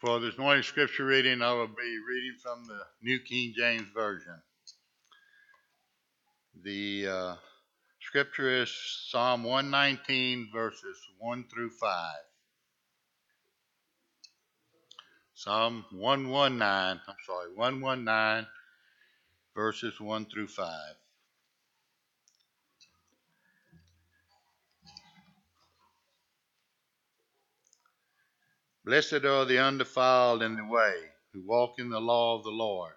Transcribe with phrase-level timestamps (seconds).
[0.00, 4.40] For this morning's scripture reading, I will be reading from the New King James Version.
[6.62, 7.34] The uh,
[8.00, 8.74] scripture is
[9.10, 12.14] Psalm 119, verses 1 through 5.
[15.34, 18.46] Psalm 119, I'm sorry, 119,
[19.54, 20.66] verses 1 through 5.
[28.90, 32.94] Blessed are the undefiled in the way, who walk in the law of the Lord.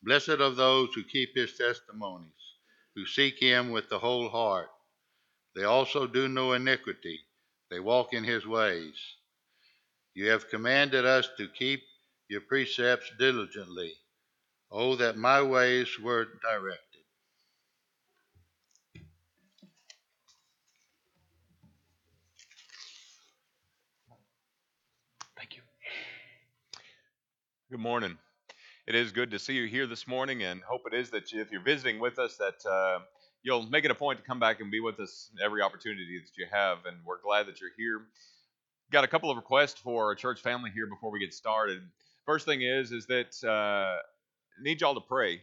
[0.00, 2.30] Blessed are those who keep his testimonies,
[2.94, 4.68] who seek him with the whole heart.
[5.56, 7.18] They also do no iniquity,
[7.68, 8.94] they walk in his ways.
[10.14, 11.82] You have commanded us to keep
[12.28, 13.92] your precepts diligently.
[14.70, 16.93] Oh, that my ways were directed.
[27.70, 28.18] Good morning.
[28.86, 31.40] It is good to see you here this morning, and hope it is that you,
[31.40, 32.98] if you're visiting with us, that uh,
[33.42, 36.36] you'll make it a point to come back and be with us every opportunity that
[36.36, 36.84] you have.
[36.84, 38.02] And we're glad that you're here.
[38.92, 41.80] Got a couple of requests for our church family here before we get started.
[42.26, 43.96] First thing is, is that uh,
[44.62, 45.40] need y'all to pray.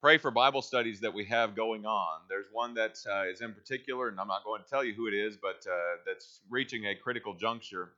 [0.00, 2.20] Pray for Bible studies that we have going on.
[2.30, 5.06] There's one that uh, is in particular, and I'm not going to tell you who
[5.06, 7.90] it is, but uh, that's reaching a critical juncture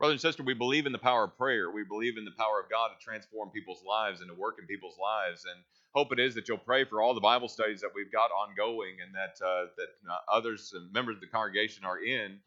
[0.00, 1.70] Brother and sister, we believe in the power of prayer.
[1.70, 4.66] We believe in the power of God to transform people's lives and to work in
[4.66, 5.44] people's lives.
[5.44, 5.62] And
[5.94, 8.96] hope it is that you'll pray for all the Bible studies that we've got ongoing
[9.04, 12.38] and that uh, that uh, others and members of the congregation are in,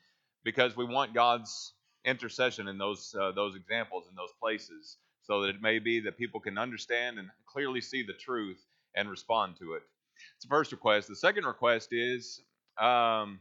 [0.44, 1.74] because we want God's
[2.06, 6.18] intercession in those uh, those examples in those places, so that it may be that
[6.18, 8.66] people can understand and clearly see the truth
[8.96, 9.84] and respond to it.
[10.38, 11.08] It's the first request.
[11.08, 12.42] The second request is.
[12.82, 13.38] Um,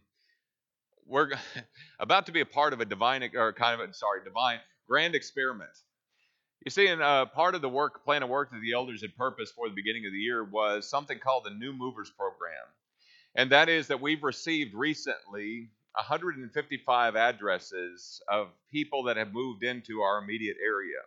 [1.06, 1.30] we're
[2.00, 4.58] about to be a part of a divine or kind of a, sorry divine
[4.88, 5.70] grand experiment.
[6.64, 9.16] You see in uh, part of the work plan of work that the elders had
[9.16, 12.66] purposed for the beginning of the year was something called the new movers program.
[13.34, 20.02] And that is that we've received recently 155 addresses of people that have moved into
[20.02, 21.00] our immediate area.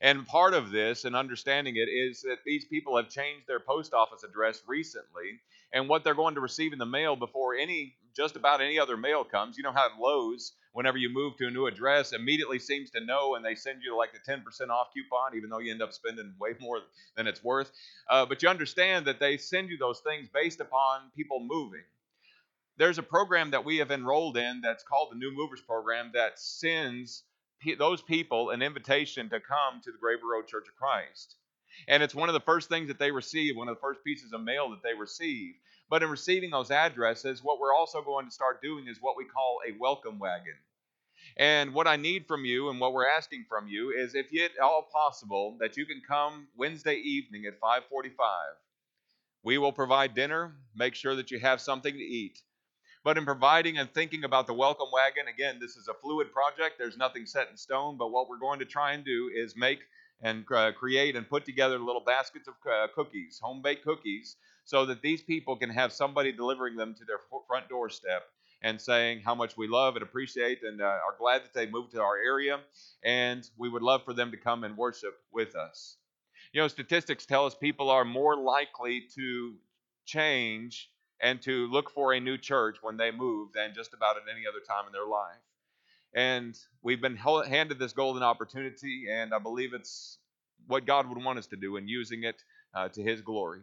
[0.00, 3.92] And part of this and understanding it is that these people have changed their post
[3.92, 5.40] office address recently
[5.72, 8.96] and what they're going to receive in the mail before any just about any other
[8.96, 9.56] mail comes.
[9.56, 13.36] You know how Lowe's, whenever you move to a new address, immediately seems to know
[13.36, 16.34] and they send you like the 10% off coupon, even though you end up spending
[16.40, 16.80] way more
[17.16, 17.70] than it's worth.
[18.10, 21.84] Uh, but you understand that they send you those things based upon people moving.
[22.76, 26.40] There's a program that we have enrolled in that's called the New Movers Program that
[26.40, 27.22] sends
[27.78, 31.36] those people an invitation to come to the Graver Road Church of Christ.
[31.86, 34.32] And it's one of the first things that they receive, one of the first pieces
[34.32, 35.54] of mail that they receive.
[35.90, 39.24] But in receiving those addresses, what we're also going to start doing is what we
[39.24, 40.54] call a welcome wagon.
[41.36, 44.58] And what I need from you and what we're asking from you is if at
[44.62, 48.54] all possible that you can come Wednesday evening at 545.
[49.42, 52.42] We will provide dinner, make sure that you have something to eat.
[53.04, 56.76] But in providing and thinking about the welcome wagon, again, this is a fluid project.
[56.78, 59.80] There's nothing set in stone, but what we're going to try and do is make
[60.20, 64.36] and uh, create and put together little baskets of uh, cookies, home baked cookies,
[64.68, 68.24] so that these people can have somebody delivering them to their front doorstep
[68.60, 71.90] and saying how much we love and appreciate and uh, are glad that they moved
[71.90, 72.60] to our area
[73.02, 75.96] and we would love for them to come and worship with us.
[76.52, 79.54] You know, statistics tell us people are more likely to
[80.04, 80.90] change
[81.22, 84.46] and to look for a new church when they move than just about at any
[84.46, 85.40] other time in their life.
[86.14, 90.18] And we've been handed this golden opportunity, and I believe it's
[90.66, 92.42] what God would want us to do in using it
[92.74, 93.62] uh, to His glory.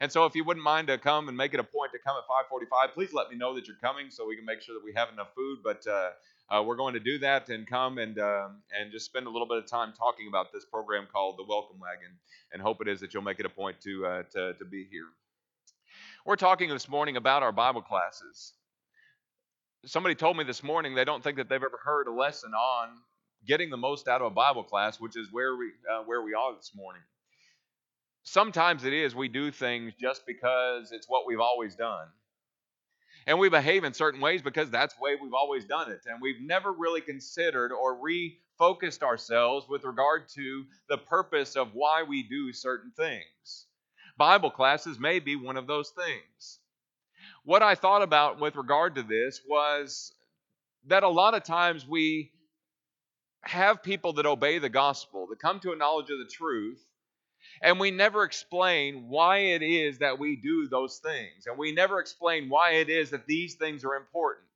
[0.00, 2.16] And so, if you wouldn't mind to come and make it a point to come
[2.16, 4.84] at 5:45, please let me know that you're coming so we can make sure that
[4.84, 5.60] we have enough food.
[5.62, 6.10] But uh,
[6.50, 9.48] uh, we're going to do that and come and um, and just spend a little
[9.48, 12.18] bit of time talking about this program called the Welcome Wagon,
[12.52, 14.86] and hope it is that you'll make it a point to uh, to, to be
[14.90, 15.06] here.
[16.24, 18.52] We're talking this morning about our Bible classes
[19.84, 22.90] somebody told me this morning they don't think that they've ever heard a lesson on
[23.46, 26.34] getting the most out of a Bible class, which is where we uh, where we
[26.34, 27.02] are this morning.
[28.24, 32.06] Sometimes it is we do things just because it's what we've always done.
[33.26, 36.00] And we behave in certain ways because that's the way we've always done it.
[36.06, 42.02] And we've never really considered or refocused ourselves with regard to the purpose of why
[42.02, 43.66] we do certain things.
[44.16, 46.58] Bible classes may be one of those things
[47.44, 50.12] what I thought about with regard to this was
[50.86, 52.30] that a lot of times we
[53.42, 56.80] have people that obey the gospel, that come to a knowledge of the truth,
[57.62, 61.46] and we never explain why it is that we do those things.
[61.46, 64.46] And we never explain why it is that these things are important.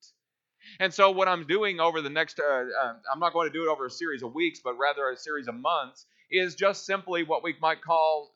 [0.80, 3.62] And so, what I'm doing over the next, uh, uh, I'm not going to do
[3.62, 7.22] it over a series of weeks, but rather a series of months, is just simply
[7.22, 8.32] what we might call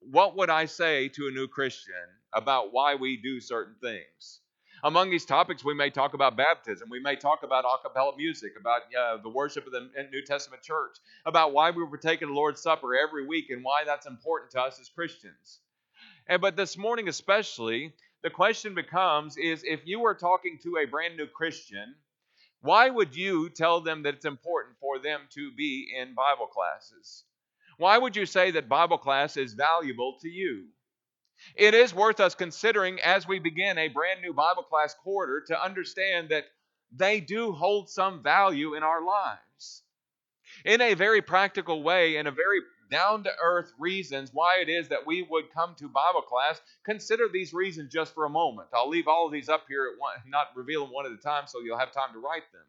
[0.00, 1.94] what would I say to a new Christian
[2.32, 4.40] about why we do certain things?
[4.84, 6.90] Among these topics, we may talk about baptism.
[6.90, 10.62] We may talk about a cappella music, about uh, the worship of the New Testament
[10.62, 14.50] church, about why we partake of the Lord's Supper every week and why that's important
[14.50, 15.60] to us as Christians.
[16.26, 20.84] And but this morning especially, the question becomes is if you were talking to a
[20.84, 21.94] brand new Christian,
[22.60, 27.24] why would you tell them that it's important for them to be in Bible classes?
[27.78, 30.66] Why would you say that Bible class is valuable to you?
[31.54, 35.62] It is worth us considering as we begin a brand new Bible class quarter to
[35.62, 36.44] understand that
[36.90, 39.82] they do hold some value in our lives.
[40.64, 42.60] In a very practical way, in a very
[42.90, 47.28] down to earth reasons why it is that we would come to Bible class, consider
[47.28, 48.68] these reasons just for a moment.
[48.72, 51.16] I'll leave all of these up here at one, not reveal them one at a
[51.16, 52.62] time so you'll have time to write them.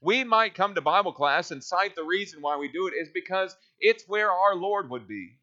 [0.00, 3.08] We might come to Bible class and cite the reason why we do it is
[3.08, 5.38] because it's where our Lord would be.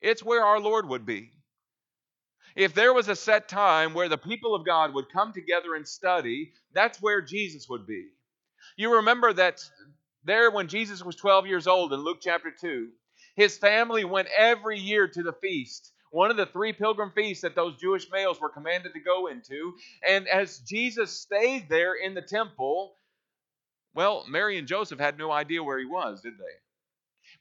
[0.00, 1.32] It's where our Lord would be.
[2.54, 5.86] If there was a set time where the people of God would come together and
[5.86, 8.06] study, that's where Jesus would be.
[8.76, 9.62] You remember that
[10.24, 12.88] there when Jesus was 12 years old in Luke chapter 2,
[13.36, 17.54] his family went every year to the feast, one of the three pilgrim feasts that
[17.54, 19.74] those Jewish males were commanded to go into.
[20.08, 22.96] And as Jesus stayed there in the temple,
[23.94, 26.65] well, Mary and Joseph had no idea where he was, did they?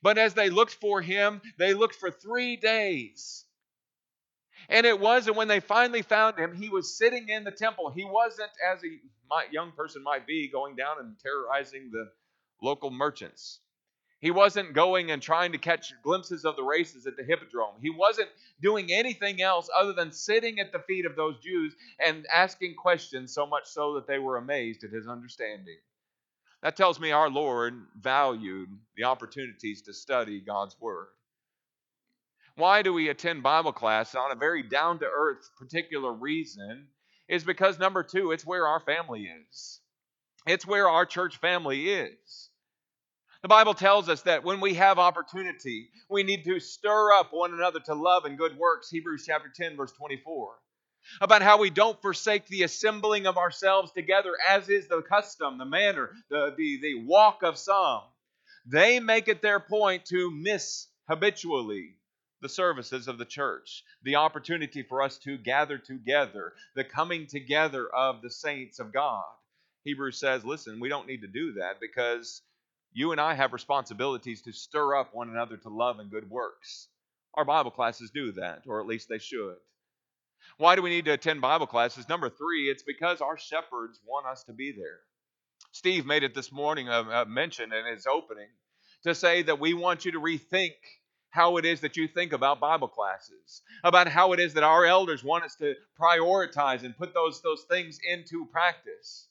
[0.05, 3.43] But as they looked for him, they looked for three days.
[4.69, 7.89] And it was, and when they finally found him, he was sitting in the temple.
[7.89, 12.11] He wasn't, as a young person might be, going down and terrorizing the
[12.61, 13.61] local merchants.
[14.19, 17.81] He wasn't going and trying to catch glimpses of the races at the hippodrome.
[17.81, 18.29] He wasn't
[18.61, 23.33] doing anything else other than sitting at the feet of those Jews and asking questions,
[23.33, 25.77] so much so that they were amazed at his understanding.
[26.65, 31.09] That tells me our Lord valued the opportunities to study God's Word.
[32.55, 36.87] Why do we attend Bible class on a very down to earth particular reason?
[37.27, 39.79] Is because number two, it's where our family is.
[40.47, 42.49] It's where our church family is.
[43.43, 47.53] The Bible tells us that when we have opportunity, we need to stir up one
[47.53, 48.89] another to love and good works.
[48.89, 50.55] Hebrews chapter 10, verse 24.
[51.21, 55.65] About how we don't forsake the assembling of ourselves together, as is the custom, the
[55.65, 58.01] manner, the, the, the walk of some.
[58.65, 61.95] They make it their point to miss habitually
[62.41, 67.87] the services of the church, the opportunity for us to gather together, the coming together
[67.87, 69.23] of the saints of God.
[69.83, 72.41] Hebrews says, listen, we don't need to do that because
[72.91, 76.87] you and I have responsibilities to stir up one another to love and good works.
[77.35, 79.57] Our Bible classes do that, or at least they should.
[80.57, 82.07] Why do we need to attend Bible classes?
[82.07, 84.99] Number three, it's because our shepherds want us to be there.
[85.71, 88.47] Steve made it this morning, uh, uh, mentioned in his opening,
[89.03, 90.73] to say that we want you to rethink
[91.29, 94.85] how it is that you think about Bible classes, about how it is that our
[94.85, 99.27] elders want us to prioritize and put those, those things into practice.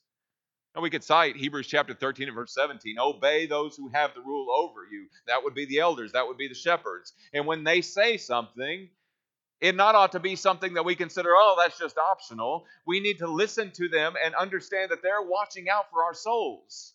[0.74, 4.20] And we could cite Hebrews chapter 13 and verse 17 obey those who have the
[4.20, 5.06] rule over you.
[5.26, 7.14] That would be the elders, that would be the shepherds.
[7.32, 8.90] And when they say something,
[9.64, 12.66] it not ought to be something that we consider, oh, that's just optional.
[12.86, 16.92] We need to listen to them and understand that they're watching out for our souls.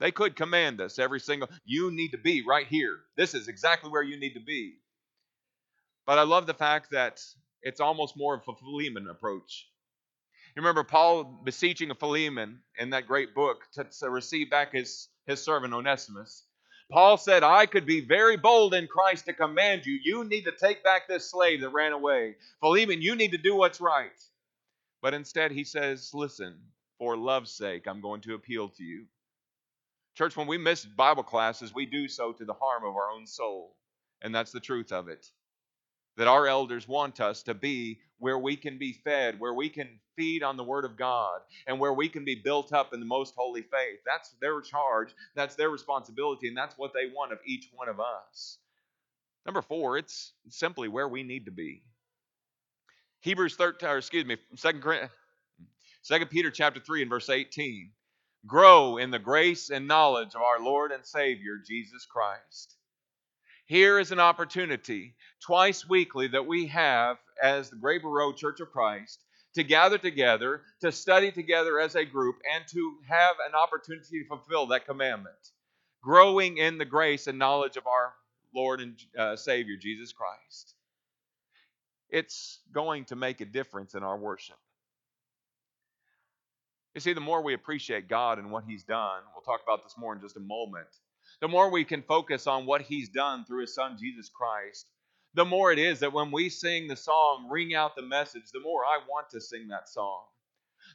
[0.00, 2.98] They could command us every single, you need to be right here.
[3.16, 4.74] This is exactly where you need to be.
[6.04, 7.22] But I love the fact that
[7.62, 9.68] it's almost more of a Philemon approach.
[10.56, 15.06] You remember Paul beseeching a Philemon in that great book to, to receive back his,
[15.28, 16.42] his servant Onesimus.
[16.94, 19.98] Paul said, I could be very bold in Christ to command you.
[20.00, 22.36] You need to take back this slave that ran away.
[22.60, 24.12] Philemon, you need to do what's right.
[25.02, 26.56] But instead, he says, Listen,
[26.98, 29.06] for love's sake, I'm going to appeal to you.
[30.16, 33.26] Church, when we miss Bible classes, we do so to the harm of our own
[33.26, 33.74] soul.
[34.22, 35.26] And that's the truth of it
[36.16, 39.88] that our elders want us to be where we can be fed, where we can
[40.16, 43.06] feed on the Word of God, and where we can be built up in the
[43.06, 43.98] most holy faith.
[44.06, 48.00] That's their charge, that's their responsibility, and that's what they want of each one of
[48.00, 48.58] us.
[49.44, 51.82] Number four, it's simply where we need to be.
[53.20, 54.80] Hebrews 13, or excuse me, 2
[56.06, 57.90] 2 Peter chapter 3 and verse 18.
[58.46, 62.76] Grow in the grace and knowledge of our Lord and Savior, Jesus Christ.
[63.66, 68.70] Here is an opportunity twice weekly that we have as the Graber Road Church of
[68.70, 74.22] Christ to gather together, to study together as a group, and to have an opportunity
[74.22, 75.36] to fulfill that commandment.
[76.02, 78.12] Growing in the grace and knowledge of our
[78.54, 80.74] Lord and uh, Savior, Jesus Christ.
[82.10, 84.56] It's going to make a difference in our worship.
[86.94, 89.94] You see, the more we appreciate God and what He's done, we'll talk about this
[89.98, 90.86] more in just a moment,
[91.44, 94.86] the more we can focus on what He's done through His Son, Jesus Christ,
[95.34, 98.60] the more it is that when we sing the song, ring out the message, the
[98.60, 100.22] more I want to sing that song.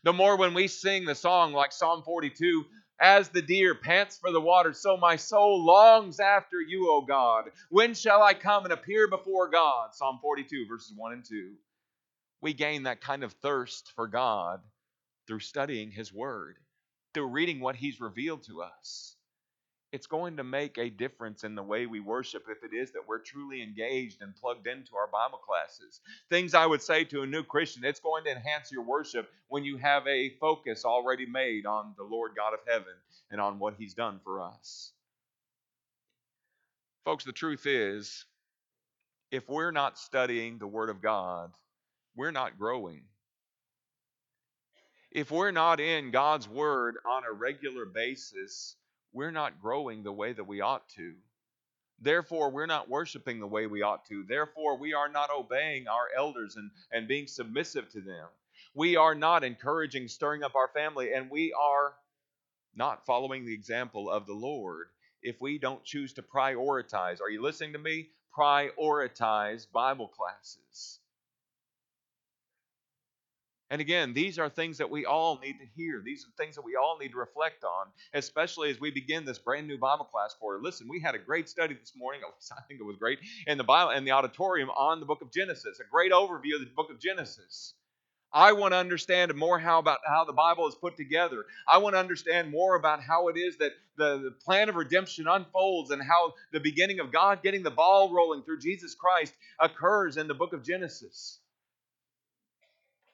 [0.02, 2.66] The more when we sing the song like Psalm 42,
[3.00, 7.52] as the deer pants for the water, so my soul longs after you, O God.
[7.70, 9.94] When shall I come and appear before God?
[9.94, 11.52] Psalm 42, verses 1 and 2.
[12.42, 14.62] We gain that kind of thirst for God
[15.28, 16.56] through studying His Word,
[17.14, 19.16] through reading what He's revealed to us.
[19.92, 23.08] It's going to make a difference in the way we worship if it is that
[23.08, 26.02] we're truly engaged and plugged into our Bible classes.
[26.30, 29.64] Things I would say to a new Christian it's going to enhance your worship when
[29.64, 32.94] you have a focus already made on the Lord God of heaven
[33.32, 34.92] and on what He's done for us.
[37.06, 38.26] Folks, the truth is,
[39.32, 41.52] if we're not studying the Word of God,
[42.16, 43.02] we're not growing
[45.12, 48.76] if we're not in God's Word on a regular basis,
[49.14, 51.14] we're not growing the way that we ought to.
[52.02, 54.24] Therefore, we're not worshiping the way we ought to.
[54.24, 58.28] Therefore, we are not obeying our elders and, and being submissive to them.
[58.74, 61.94] We are not encouraging, stirring up our family, and we are
[62.76, 64.88] not following the example of the Lord
[65.22, 67.20] if we don't choose to prioritize.
[67.22, 68.10] Are you listening to me?
[68.38, 71.00] Prioritize Bible classes.
[73.72, 76.02] And again, these are things that we all need to hear.
[76.04, 79.38] These are things that we all need to reflect on, especially as we begin this
[79.38, 80.60] brand new Bible class quarter.
[80.62, 82.22] Listen, we had a great study this morning.
[82.52, 85.32] I think it was great in the Bible in the auditorium on the book of
[85.32, 85.80] Genesis.
[85.80, 87.76] A great overview of the book of Genesis.
[88.32, 91.46] I want to understand more how about how the Bible is put together.
[91.68, 95.28] I want to understand more about how it is that the, the plan of redemption
[95.28, 100.18] unfolds and how the beginning of God getting the ball rolling through Jesus Christ occurs
[100.18, 101.40] in the book of Genesis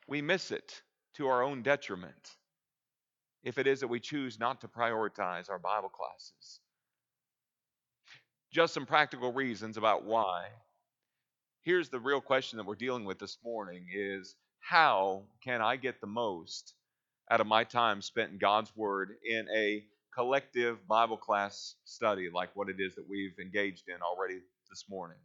[0.07, 0.81] we miss it
[1.15, 2.35] to our own detriment
[3.43, 6.59] if it is that we choose not to prioritize our Bible classes.
[8.51, 10.47] Just some practical reasons about why.
[11.61, 16.01] Here's the real question that we're dealing with this morning is how can I get
[16.01, 16.73] the most
[17.29, 19.83] out of my time spent in God's word in a
[20.13, 25.17] collective Bible class study like what it is that we've engaged in already this morning?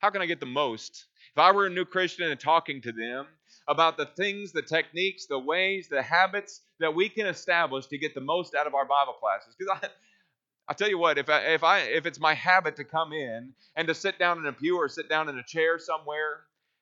[0.00, 1.06] How can I get the most?
[1.32, 3.26] If I were a new Christian and talking to them
[3.70, 8.14] about the things, the techniques, the ways, the habits that we can establish to get
[8.14, 9.88] the most out of our Bible classes, because I,
[10.68, 13.52] I tell you what, if I, if I if it's my habit to come in
[13.76, 16.40] and to sit down in a pew or sit down in a chair somewhere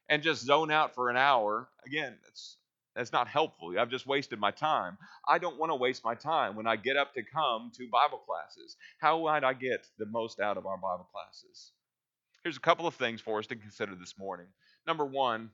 [0.09, 2.57] and just zone out for an hour, again, that's
[2.97, 3.79] that's not helpful.
[3.79, 4.97] I've just wasted my time.
[5.29, 8.23] I don't want to waste my time when I get up to come to Bible
[8.27, 8.77] classes.
[8.99, 11.73] How might I get the most out of our Bible classes?
[12.43, 14.47] Here's a couple of things for us to consider this morning.
[14.87, 15.51] Number one,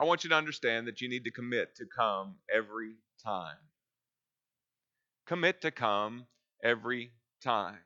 [0.00, 3.56] I want you to understand that you need to commit to come every time.
[5.26, 6.26] Commit to come
[6.62, 7.10] every
[7.42, 7.78] time.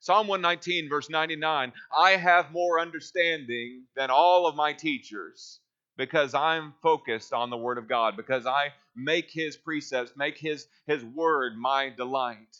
[0.00, 5.60] Psalm 119, verse 99 I have more understanding than all of my teachers
[5.96, 10.66] because I'm focused on the Word of God, because I make His precepts, make His,
[10.86, 12.56] His Word my delight.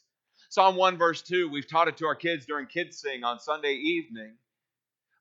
[0.50, 3.72] Psalm 1, verse 2, we've taught it to our kids during Kids Sing on Sunday
[3.72, 4.34] evening.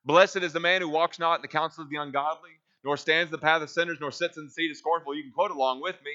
[0.04, 2.52] Blessed is the man who walks not in the counsel of the ungodly,
[2.84, 5.16] nor stands the path of sinners, nor sits in the seat of scornful.
[5.16, 6.12] You can quote along with me.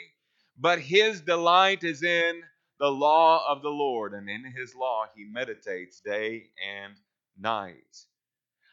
[0.58, 2.42] But his delight is in
[2.78, 6.50] the law of the Lord, and in his law he meditates day
[6.82, 6.94] and
[7.38, 8.06] night.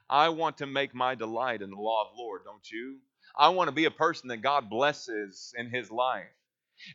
[0.10, 2.98] I want to make my delight in the law of the Lord, don't you?
[3.38, 6.26] I want to be a person that God blesses in his life.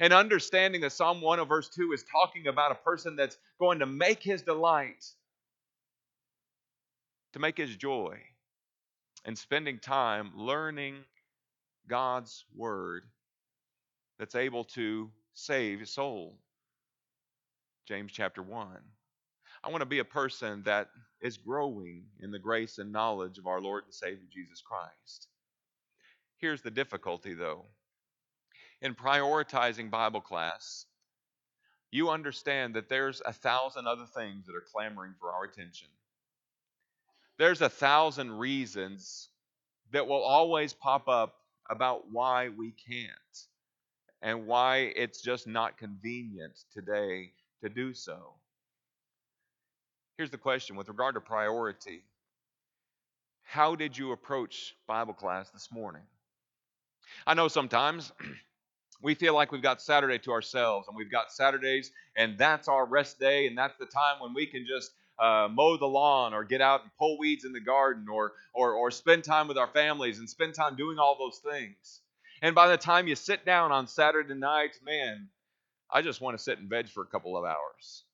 [0.01, 3.79] And understanding that Psalm 1 of verse 2 is talking about a person that's going
[3.79, 5.05] to make his delight,
[7.33, 8.19] to make his joy,
[9.27, 10.97] and spending time learning
[11.89, 13.05] God's word
[14.19, 16.39] that's able to save his soul.
[17.87, 18.69] James chapter 1.
[19.63, 20.89] I want to be a person that
[21.21, 25.29] is growing in the grace and knowledge of our Lord and Savior Jesus Christ.
[26.39, 27.67] Here's the difficulty, though
[28.83, 30.87] in prioritizing Bible class,
[31.91, 35.89] you understand that there's a thousand other things that are clamoring for our attention.
[37.39, 39.29] There's a thousand reasons
[39.93, 41.35] that will always pop up
[41.69, 43.11] about why we can't
[44.23, 48.35] and why it's just not convenient today to do so.
[50.17, 52.03] Here's the question with regard to priority
[53.43, 56.03] How did you approach Bible class this morning?
[57.27, 58.13] I know sometimes
[59.03, 62.87] we feel like we've got Saturday to ourselves and we've got Saturdays and that's our
[62.87, 66.45] rest day and that's the time when we can just uh, mow the lawn or
[66.45, 69.69] get out and pull weeds in the garden or, or, or spend time with our
[69.69, 72.01] families and spend time doing all those things.
[72.43, 75.29] And by the time you sit down on Saturday night, man,
[75.91, 78.05] I just want to sit and veg for a couple of hours.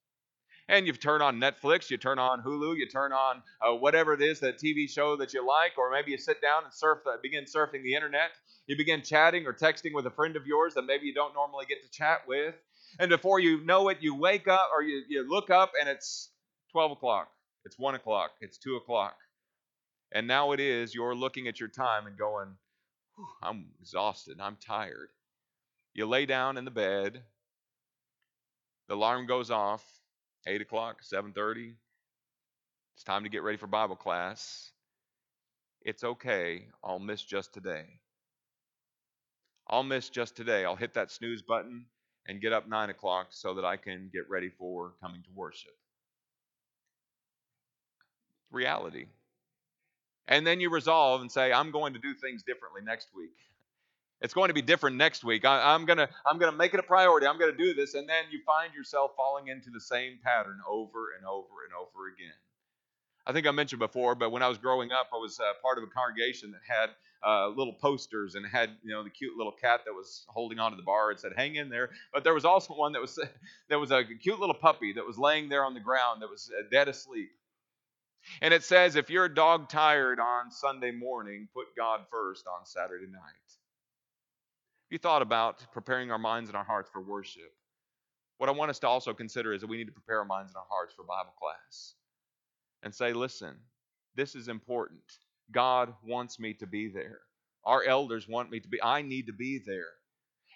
[0.69, 4.23] And you turn on Netflix, you turn on Hulu, you turn on uh, whatever it
[4.23, 7.17] is, that TV show that you like, or maybe you sit down and surf, uh,
[7.21, 8.31] begin surfing the internet.
[8.67, 11.67] You begin chatting or texting with a friend of yours that maybe you don't normally
[11.67, 12.55] get to chat with.
[13.01, 16.31] And before you know it, you wake up or you, you look up and it's
[16.73, 17.29] 12 o'clock,
[17.65, 19.17] it's 1 o'clock, it's 2 o'clock.
[20.13, 22.49] And now it is, you're looking at your time and going,
[23.43, 25.11] I'm exhausted, I'm tired.
[25.95, 27.23] You lay down in the bed,
[28.89, 29.85] the alarm goes off,
[30.47, 31.75] 8 o'clock, 7.30.
[32.95, 34.73] It's time to get ready for Bible class.
[35.83, 37.85] It's okay, I'll miss just today.
[39.69, 40.65] I'll miss just today.
[40.65, 41.87] I'll hit that snooze button
[42.27, 45.73] and get up 9 o'clock so that I can get ready for coming to worship.
[48.53, 49.07] Reality.
[50.29, 53.35] And then you resolve and say, I'm going to do things differently next week.
[54.21, 55.45] It's going to be different next week.
[55.45, 57.27] I, am gonna I'm gonna make it a priority.
[57.27, 61.17] I'm gonna do this, and then you find yourself falling into the same pattern over
[61.19, 62.33] and over and over again.
[63.27, 65.79] I think I mentioned before, but when I was growing up, I was uh, part
[65.79, 66.91] of a congregation that had
[67.27, 70.77] uh, little posters and had you know the cute little cat that was holding onto
[70.77, 73.19] the bar and said "Hang in there." But there was also one that was
[73.69, 76.51] that was a cute little puppy that was laying there on the ground that was
[76.57, 77.31] uh, dead asleep.
[78.41, 83.07] And it says, if you're dog tired on Sunday morning, put God first on Saturday
[83.07, 83.21] night.
[84.91, 87.51] You thought about preparing our minds and our hearts for worship.
[88.39, 90.51] What I want us to also consider is that we need to prepare our minds
[90.51, 91.95] and our hearts for Bible class
[92.83, 93.55] and say, listen,
[94.15, 95.01] this is important.
[95.51, 97.21] God wants me to be there.
[97.65, 99.87] Our elders want me to be, I need to be there.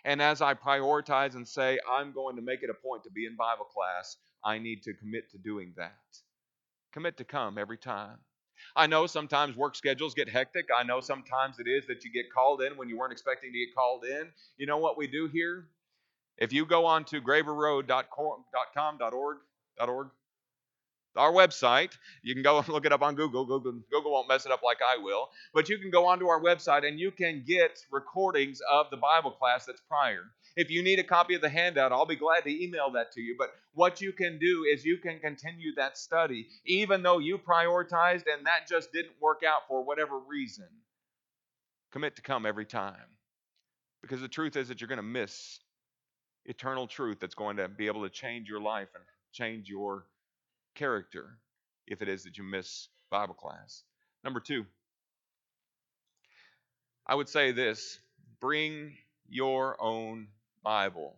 [0.05, 3.27] And as I prioritize and say, I'm going to make it a point to be
[3.27, 5.95] in Bible class, I need to commit to doing that.
[6.97, 8.17] Commit to come every time.
[8.75, 10.69] I know sometimes work schedules get hectic.
[10.75, 13.59] I know sometimes it is that you get called in when you weren't expecting to
[13.59, 14.29] get called in.
[14.57, 15.69] You know what we do here?
[16.39, 19.37] If you go on to graverroad.com.org,
[19.87, 20.09] .org,
[21.17, 21.93] our website.
[22.23, 23.45] You can go and look it up on Google.
[23.45, 23.75] Google.
[23.93, 25.29] Google won't mess it up like I will.
[25.53, 29.33] But you can go onto our website and you can get recordings of the Bible
[29.33, 30.23] class that's prior.
[30.57, 33.21] If you need a copy of the handout, I'll be glad to email that to
[33.21, 33.37] you.
[33.39, 38.25] But what you can do is you can continue that study, even though you prioritized
[38.33, 40.67] and that just didn't work out for whatever reason.
[41.93, 42.97] Commit to come every time.
[44.01, 45.59] Because the truth is that you're going to miss
[46.47, 50.07] eternal truth that's going to be able to change your life and change your
[50.75, 51.39] character
[51.87, 53.83] if it is that you miss Bible class.
[54.25, 54.65] Number two,
[57.07, 57.99] I would say this
[58.41, 58.97] bring
[59.29, 60.29] your own
[60.67, 61.15] Bible.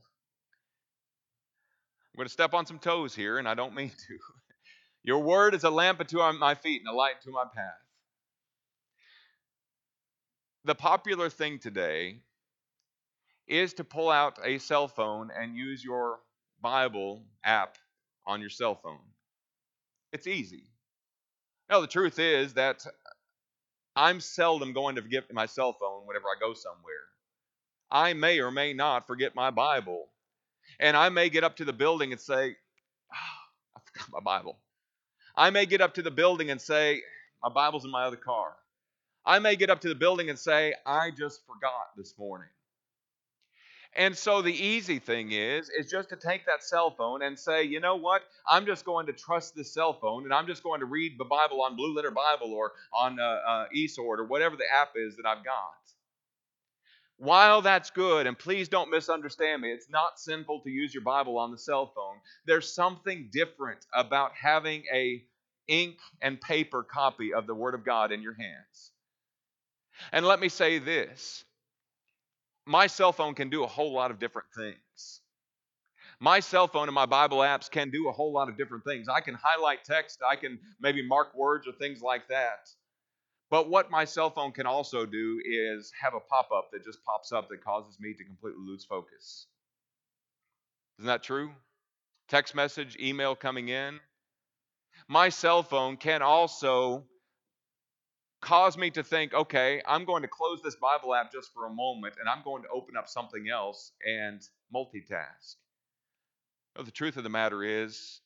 [2.13, 4.19] I'm going to step on some toes here, and I don't mean to.
[5.05, 7.81] Your word is a lamp unto my feet and a light to my path.
[10.67, 12.19] The popular thing today
[13.47, 16.19] is to pull out a cell phone and use your
[16.61, 17.79] Bible app
[18.27, 19.01] on your cell phone.
[20.13, 20.65] It's easy.
[21.71, 22.85] Now, the truth is that
[23.97, 27.09] I'm seldom going to get my cell phone whenever I go somewhere.
[27.91, 30.09] I may or may not forget my Bible.
[30.81, 32.57] And I may get up to the building and say,
[33.13, 34.59] oh, I forgot my Bible.
[35.37, 37.01] I may get up to the building and say,
[37.43, 38.55] my Bible's in my other car.
[39.25, 42.49] I may get up to the building and say, I just forgot this morning.
[43.97, 47.65] And so the easy thing is is just to take that cell phone and say,
[47.65, 48.23] you know what?
[48.47, 51.25] I'm just going to trust this cell phone, and I'm just going to read the
[51.25, 55.17] Bible on Blue Letter Bible or on uh, uh, eSword or whatever the app is
[55.17, 55.73] that I've got.
[57.19, 61.37] While that's good, and please don't misunderstand me, it's not sinful to use your Bible
[61.37, 62.17] on the cell phone.
[62.47, 65.25] There's something different about having a
[65.67, 68.93] ink and paper copy of the Word of God in your hands.
[70.13, 71.45] And let me say this
[72.67, 75.21] my cell phone can do a whole lot of different things.
[76.21, 79.09] My cell phone and my Bible apps can do a whole lot of different things.
[79.09, 82.69] I can highlight text, I can maybe mark words or things like that.
[83.51, 87.03] But what my cell phone can also do is have a pop up that just
[87.05, 89.47] pops up that causes me to completely lose focus.
[90.99, 91.53] Isn't that true?
[92.29, 94.01] Text message, email coming in.
[95.09, 97.05] My cell phone can also
[98.43, 101.71] cause me to think, okay, I'm going to close this Bible app just for a
[101.71, 104.43] moment and I'm going to open up something else and
[104.75, 105.57] multitask.
[106.75, 108.21] But the truth of the matter is,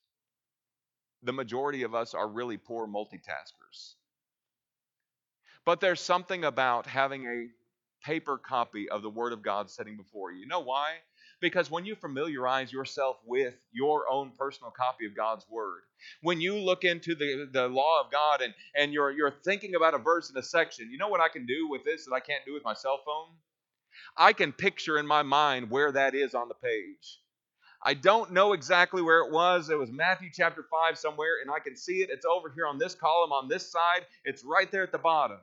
[1.22, 3.94] the majority of us are really poor multitaskers.
[5.64, 7.46] But there's something about having a
[8.04, 10.40] paper copy of the Word of God sitting before you.
[10.40, 10.94] You know why?
[11.40, 15.82] Because when you familiarize yourself with your own personal copy of God's Word,
[16.20, 19.94] when you look into the, the law of God and, and you're, you're thinking about
[19.94, 22.20] a verse in a section, you know what I can do with this that I
[22.20, 23.28] can't do with my cell phone?
[24.16, 27.20] I can picture in my mind where that is on the page.
[27.84, 29.68] I don't know exactly where it was.
[29.68, 32.10] It was Matthew chapter 5 somewhere, and I can see it.
[32.10, 34.06] It's over here on this column on this side.
[34.24, 35.38] It's right there at the bottom.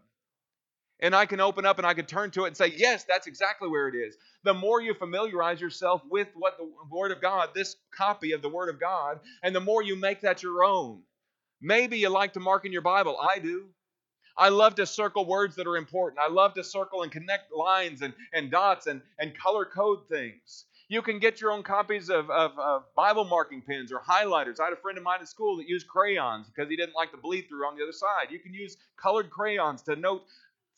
[1.01, 3.27] And I can open up and I can turn to it and say, Yes, that's
[3.27, 4.17] exactly where it is.
[4.43, 8.49] The more you familiarize yourself with what the Word of God, this copy of the
[8.49, 11.01] Word of God, and the more you make that your own.
[11.61, 13.17] Maybe you like to mark in your Bible.
[13.17, 13.67] I do.
[14.37, 16.21] I love to circle words that are important.
[16.21, 20.65] I love to circle and connect lines and, and dots and, and color code things.
[20.87, 24.59] You can get your own copies of, of, of, Bible marking pens or highlighters.
[24.59, 27.11] I had a friend of mine in school that used crayons because he didn't like
[27.11, 28.31] the bleed through on the other side.
[28.31, 30.23] You can use colored crayons to note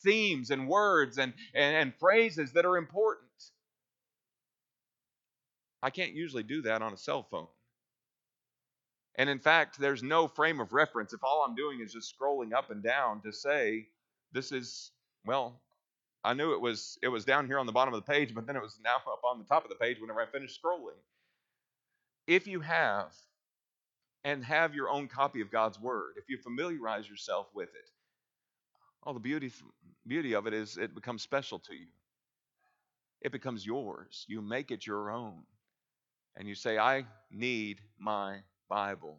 [0.02, 3.28] themes and words and, and, and phrases that are important.
[5.82, 7.48] I can't usually do that on a cell phone.
[9.16, 12.52] And in fact, there's no frame of reference if all I'm doing is just scrolling
[12.54, 13.88] up and down to say,
[14.32, 14.90] this is,
[15.26, 15.60] well,
[16.24, 18.46] I knew it was it was down here on the bottom of the page, but
[18.46, 20.98] then it was now up on the top of the page whenever I finished scrolling.
[22.26, 23.12] If you have
[24.24, 27.90] and have your own copy of God's word, if you familiarize yourself with it,
[29.02, 29.50] all the beauty
[30.06, 31.88] beauty of it is it becomes special to you.
[33.20, 34.24] It becomes yours.
[34.28, 35.42] You make it your own.
[36.36, 38.38] And you say, I need my
[38.68, 39.18] Bible.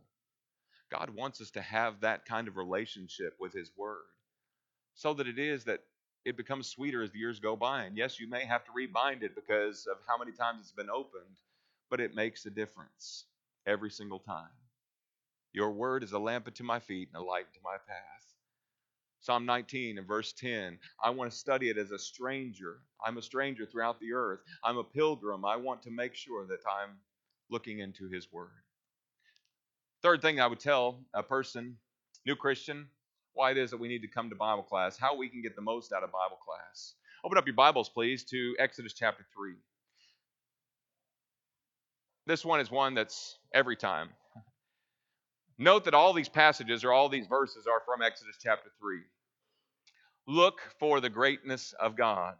[0.92, 4.04] God wants us to have that kind of relationship with His Word
[4.96, 5.82] so that it is that
[6.26, 7.84] it becomes sweeter as the years go by.
[7.84, 10.90] And yes, you may have to rebind it because of how many times it's been
[10.90, 11.38] opened,
[11.90, 13.26] but it makes a difference
[13.68, 14.50] every single time.
[15.54, 18.33] Your word is a lamp unto my feet and a light unto my path.
[19.24, 20.78] Psalm 19 and verse 10.
[21.02, 22.80] I want to study it as a stranger.
[23.06, 24.42] I'm a stranger throughout the earth.
[24.66, 25.46] I'm a pilgrim.
[25.46, 26.98] I want to make sure that I'm
[27.50, 28.52] looking into his word.
[30.02, 31.78] Third thing I would tell a person,
[32.26, 32.90] new Christian,
[33.32, 35.56] why it is that we need to come to Bible class, how we can get
[35.56, 36.96] the most out of Bible class.
[37.24, 39.54] Open up your Bibles, please, to Exodus chapter 3.
[42.28, 44.10] This one is one that's every time.
[45.58, 49.00] Note that all these passages or all these verses are from Exodus chapter 3.
[50.28, 52.36] Look for the greatness of God.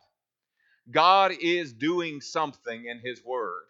[0.92, 3.64] God is doing something in His Word.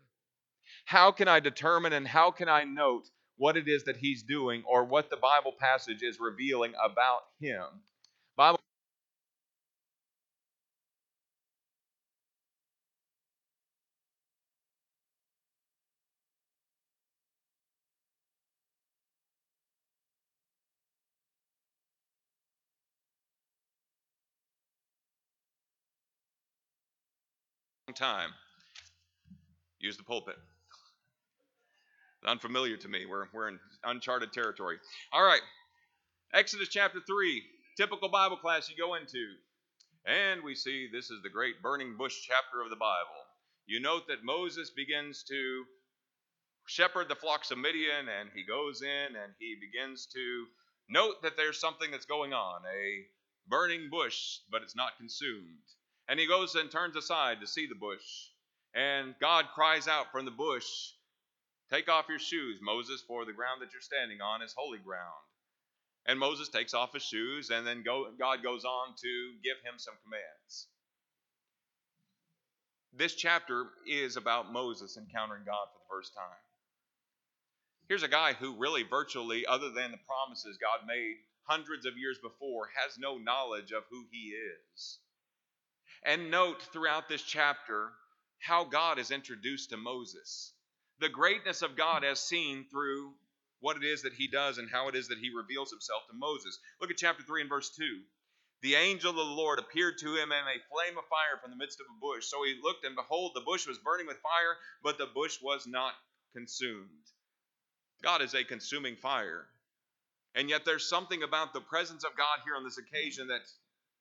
[0.85, 4.63] How can I determine and how can I note what it is that he's doing
[4.65, 7.65] or what the Bible passage is revealing about him.
[8.35, 8.59] Bible
[27.93, 28.29] time.
[29.79, 30.35] Use the pulpit
[32.25, 33.05] unfamiliar to me.
[33.05, 34.77] We're, we're in uncharted territory.
[35.11, 35.41] All right.
[36.33, 37.43] Exodus chapter 3,
[37.77, 39.27] typical Bible class you go into.
[40.05, 43.21] And we see this is the great burning bush chapter of the Bible.
[43.65, 45.63] You note that Moses begins to
[46.67, 50.45] shepherd the flocks of Midian, and he goes in and he begins to
[50.89, 53.03] note that there's something that's going on a
[53.47, 55.63] burning bush, but it's not consumed.
[56.07, 58.03] And he goes and turns aside to see the bush.
[58.75, 60.65] And God cries out from the bush,
[61.69, 65.23] Take off your shoes, Moses, for the ground that you're standing on is holy ground.
[66.05, 69.77] And Moses takes off his shoes, and then go, God goes on to give him
[69.77, 70.67] some commands.
[72.95, 76.43] This chapter is about Moses encountering God for the first time.
[77.87, 82.19] Here's a guy who really, virtually, other than the promises God made hundreds of years
[82.21, 84.99] before, has no knowledge of who he is.
[86.05, 87.89] And note throughout this chapter
[88.39, 90.53] how God is introduced to Moses
[90.99, 93.11] the greatness of God as seen through
[93.59, 96.15] what it is that he does and how it is that he reveals himself to
[96.15, 96.57] Moses.
[96.79, 97.83] Look at chapter 3 and verse 2.
[98.61, 101.57] The angel of the Lord appeared to him in a flame of fire from the
[101.57, 102.25] midst of a bush.
[102.27, 105.67] So he looked, and behold, the bush was burning with fire, but the bush was
[105.67, 105.93] not
[106.33, 106.87] consumed.
[108.01, 109.45] God is a consuming fire.
[110.35, 113.41] And yet there's something about the presence of God here on this occasion that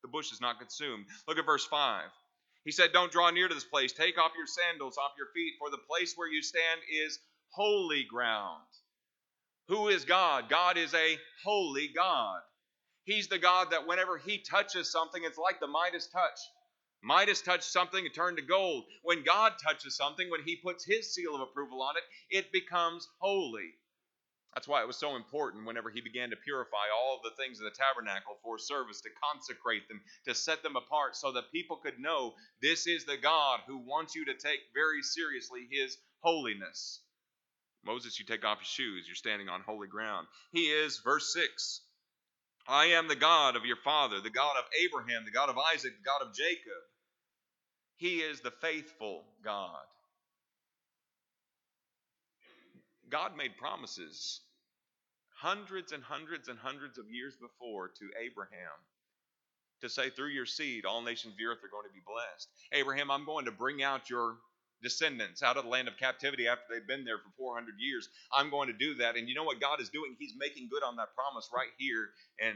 [0.03, 1.07] the bush is not consumed.
[1.29, 2.05] Look at verse 5.
[2.65, 3.93] He said, Don't draw near to this place.
[3.93, 7.19] Take off your sandals off your feet, for the place where you stand is
[7.51, 8.63] holy ground.
[9.69, 10.49] Who is God?
[10.49, 12.41] God is a holy God.
[13.05, 16.39] He's the God that whenever He touches something, it's like the Midas touch.
[17.03, 18.85] Midas touched something, it turned to gold.
[19.03, 23.09] When God touches something, when He puts His seal of approval on it, it becomes
[23.19, 23.75] holy.
[24.55, 27.59] That's why it was so important whenever he began to purify all of the things
[27.59, 31.77] of the tabernacle for service, to consecrate them, to set them apart so that people
[31.77, 37.01] could know this is the God who wants you to take very seriously his holiness.
[37.85, 40.27] Moses, you take off your shoes, you're standing on holy ground.
[40.53, 41.81] He is, verse 6,
[42.69, 45.93] I am the God of your father, the God of Abraham, the God of Isaac,
[45.97, 46.83] the God of Jacob.
[47.97, 49.83] He is the faithful God.
[53.13, 54.41] God made promises
[55.37, 58.73] hundreds and hundreds and hundreds of years before to Abraham
[59.83, 62.49] to say, through your seed, all nations of the earth are going to be blessed.
[62.73, 64.37] Abraham, I'm going to bring out your
[64.83, 68.09] descendants out of the land of captivity after they've been there for 400 years.
[68.33, 69.17] I'm going to do that.
[69.17, 70.17] And you know what God is doing?
[70.19, 72.55] He's making good on that promise right here in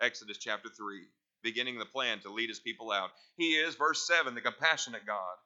[0.00, 1.00] Exodus chapter 3,
[1.42, 3.10] beginning the plan to lead his people out.
[3.36, 5.36] He is, verse 7, the compassionate God.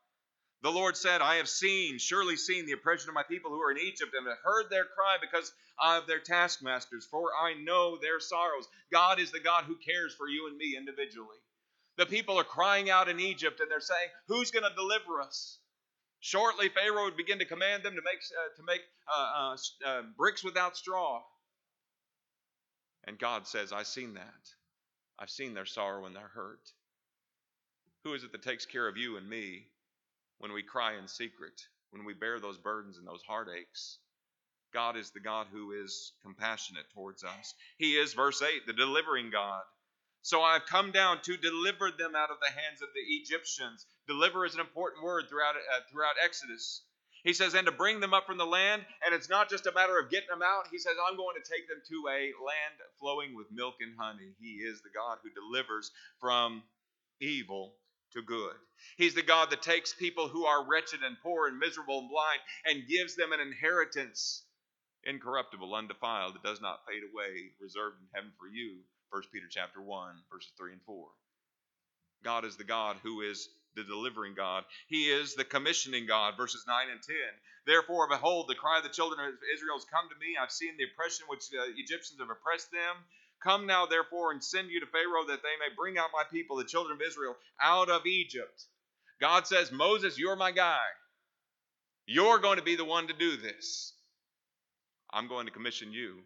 [0.63, 3.71] The Lord said, I have seen, surely seen the oppression of my people who are
[3.71, 8.21] in Egypt, and have heard their cry because of their taskmasters, for I know their
[8.21, 8.69] sorrows.
[8.93, 11.39] God is the God who cares for you and me individually.
[11.97, 15.59] The people are crying out in Egypt, and they're saying, Who's going to deliver us?
[16.21, 20.03] Shortly, Pharaoh would begin to command them to make, uh, to make uh, uh, uh,
[20.19, 21.23] bricks without straw.
[23.05, 24.51] And God says, I've seen that.
[25.19, 26.71] I've seen their sorrow and their hurt.
[28.05, 29.67] Who is it that takes care of you and me
[30.41, 33.99] when we cry in secret, when we bear those burdens and those heartaches?
[34.73, 37.55] God is the God who is compassionate towards us.
[37.77, 39.63] He is, verse 8, the delivering God.
[40.23, 43.87] So I've come down to deliver them out of the hands of the Egyptians.
[44.07, 46.83] Deliver is an important word throughout, uh, throughout Exodus.
[47.25, 49.73] He says, and to bring them up from the land, and it's not just a
[49.73, 50.69] matter of getting them out.
[50.71, 54.33] He says, I'm going to take them to a land flowing with milk and honey.
[54.41, 56.63] He is the God who delivers from
[57.21, 57.75] evil
[58.13, 58.55] to good.
[58.97, 62.41] He's the God that takes people who are wretched and poor and miserable and blind
[62.67, 64.45] and gives them an inheritance
[65.05, 68.79] incorruptible, undefiled, that does not fade away, reserved in heaven for you.
[69.11, 71.09] 1 Peter chapter 1, verses 3 and 4.
[72.23, 74.65] God is the God who is the delivering God.
[74.89, 77.17] He is the commissioning God, verses 9 and 10.
[77.67, 80.37] Therefore, behold, the cry of the children of Israel has come to me.
[80.37, 82.97] I've seen the oppression which the Egyptians have oppressed them.
[83.43, 86.57] Come now, therefore, and send you to Pharaoh that they may bring out my people,
[86.57, 88.65] the children of Israel, out of Egypt.
[89.21, 90.79] God says, Moses, you're my guy.
[92.07, 93.95] You're going to be the one to do this.
[95.11, 96.17] I'm going to commission you.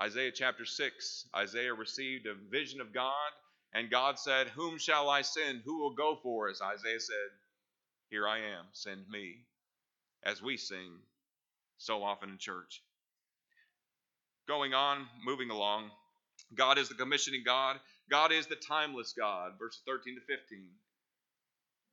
[0.00, 3.30] Isaiah chapter 6, Isaiah received a vision of God,
[3.72, 5.62] and God said, Whom shall I send?
[5.64, 6.60] Who will go for us?
[6.62, 7.30] Isaiah said,
[8.10, 9.44] Here I am, send me.
[10.24, 10.98] As we sing
[11.78, 12.82] so often in church.
[14.48, 15.90] Going on, moving along,
[16.54, 17.78] God is the commissioning God.
[18.10, 20.66] God is the timeless God, verses 13 to 15.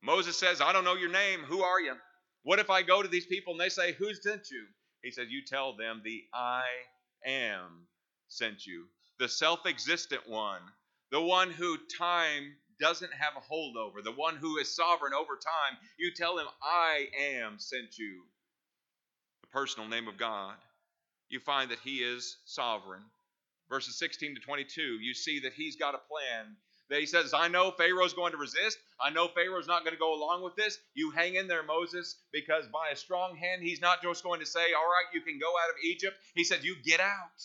[0.02, 1.40] Moses says, I don't know your name.
[1.40, 1.94] Who are you?
[2.42, 4.64] What if I go to these people and they say, Who sent you?
[5.02, 6.64] He says, You tell them the I
[7.24, 7.86] am
[8.28, 8.86] sent you,
[9.18, 10.62] the self existent one,
[11.10, 15.34] the one who time doesn't have a hold over, the one who is sovereign over
[15.34, 15.78] time.
[15.98, 18.22] You tell him, I am sent you.
[19.42, 20.54] The personal name of God.
[21.30, 23.02] You find that he is sovereign.
[23.68, 26.56] Verses 16 to 22, you see that he's got a plan
[26.90, 28.78] that he says, I know Pharaoh's going to resist.
[29.00, 30.76] I know Pharaoh's not going to go along with this.
[30.94, 34.46] You hang in there, Moses, because by a strong hand, he's not just going to
[34.46, 36.16] say, All right, you can go out of Egypt.
[36.34, 37.44] He said, You get out.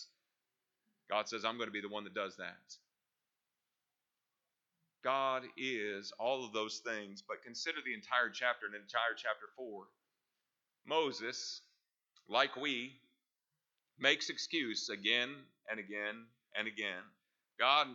[1.08, 2.56] God says, I'm going to be the one that does that.
[5.04, 9.84] God is all of those things, but consider the entire chapter and entire chapter 4.
[10.84, 11.60] Moses,
[12.28, 12.96] like we,
[13.98, 15.30] makes excuse again
[15.70, 17.02] and again and again.
[17.58, 17.86] God,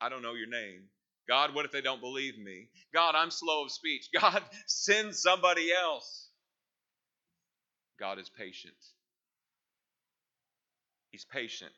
[0.00, 0.82] I don't know your name.
[1.28, 2.68] God, what if they don't believe me?
[2.92, 4.08] God, I'm slow of speech.
[4.20, 6.28] God, send somebody else.
[7.98, 8.74] God is patient.
[11.10, 11.72] He's patient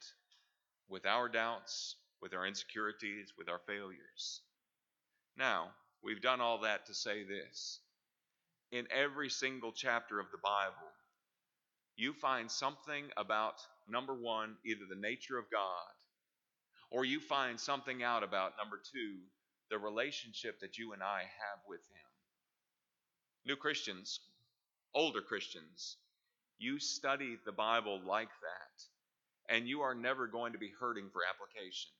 [0.89, 4.41] with our doubts, with our insecurities, with our failures.
[5.37, 5.71] Now,
[6.03, 7.81] we've done all that to say this.
[8.73, 10.89] In every single chapter of the Bible,
[11.97, 13.55] you find something about,
[13.89, 15.95] number one, either the nature of God
[16.91, 19.19] or you find something out about, number two,
[19.71, 22.11] the relationship that you and I have with Him.
[23.47, 24.21] New Christians,
[24.95, 25.97] older Christians,
[26.59, 31.23] you study the Bible like that, and you are never going to be hurting for
[31.29, 31.91] application.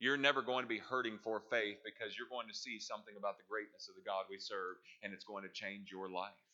[0.00, 3.38] You're never going to be hurting for faith because you're going to see something about
[3.38, 6.49] the greatness of the God we serve, and it's going to change your life.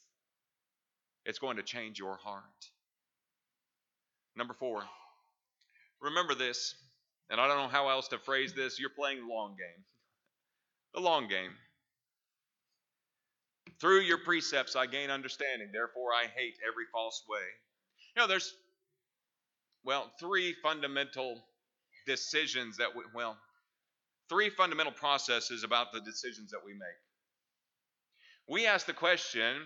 [1.27, 2.43] It's going to change your heart.
[4.37, 4.83] Number four,
[6.01, 6.75] remember this
[7.31, 9.85] and I don't know how else to phrase this, you're playing the long game.
[10.95, 11.51] The long game.
[13.81, 17.41] Through your precepts I gain understanding, therefore I hate every false way.
[18.15, 18.55] You know, there's,
[19.85, 21.43] well, three fundamental
[22.07, 23.37] decisions that we, well,
[24.29, 26.89] three fundamental processes about the decisions that we make.
[28.49, 29.63] We ask the question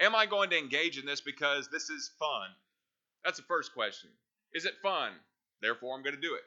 [0.00, 2.50] Am I going to engage in this because this is fun?
[3.24, 4.10] That's the first question.
[4.52, 5.12] Is it fun?
[5.60, 6.44] Therefore, I'm going to do it.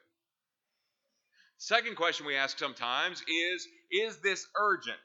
[1.57, 4.97] Second question we ask sometimes is Is this urgent?